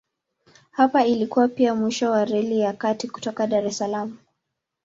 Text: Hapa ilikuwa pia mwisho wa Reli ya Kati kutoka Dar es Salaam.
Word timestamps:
Hapa 0.71 1.05
ilikuwa 1.05 1.47
pia 1.47 1.75
mwisho 1.75 2.11
wa 2.11 2.25
Reli 2.25 2.59
ya 2.59 2.73
Kati 2.73 3.07
kutoka 3.07 3.47
Dar 3.47 3.65
es 3.65 3.77
Salaam. 3.77 4.17